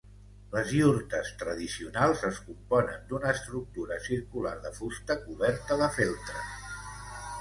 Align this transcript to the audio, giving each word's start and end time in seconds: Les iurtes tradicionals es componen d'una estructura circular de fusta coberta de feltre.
Les 0.53 0.71
iurtes 0.77 1.27
tradicionals 1.41 2.23
es 2.29 2.39
componen 2.47 3.05
d'una 3.11 3.35
estructura 3.35 3.99
circular 4.07 4.55
de 4.65 4.73
fusta 4.81 5.19
coberta 5.27 5.79
de 5.83 5.91
feltre. 6.01 6.49